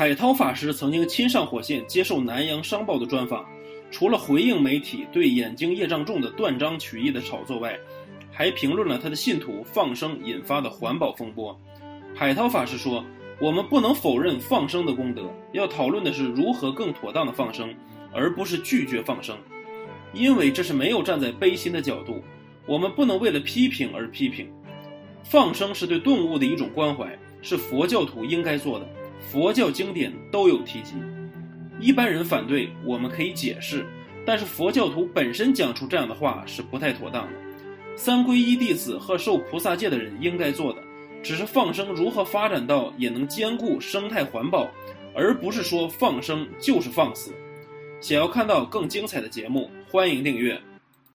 [0.00, 3.44] 海涛法师曾经亲上火线接受《南洋商报》的专访，
[3.90, 7.78] 除了回应媒体对眼睛业障重的断章取义的炒作外，
[8.32, 11.54] 还评论了他的信徒放生引发的环保风波。
[12.14, 13.04] 海涛法师说
[13.42, 17.68] ：“我们不能否认放生的功德，要讨论的是如何更妥当的放生，
[18.10, 19.36] 而不是拒绝放生，
[20.14, 22.22] 因为这是没有站在悲心的角度。
[22.64, 24.50] 我们不能为了批评而批评。
[25.22, 27.06] 放生是对动物的一种关怀，
[27.42, 28.88] 是佛教徒应该做的。
[29.20, 30.94] 佛教经典都有提及。
[31.78, 33.86] 一般人反对，我们可以解释，
[34.26, 37.32] 但是佛教徒本身讲出这样的话是不太妥当的。
[37.96, 40.82] 三皈依弟子和受菩萨戒的人应该做的。”
[41.22, 44.66] 只是放生如何发展到也能兼顾生态环保，
[45.14, 47.30] 而不是说放生就是放肆。
[48.00, 50.58] 想要看到更精彩的节目，欢迎订阅。